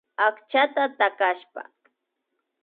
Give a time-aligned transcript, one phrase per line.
[0.25, 1.61] Achskata takashpa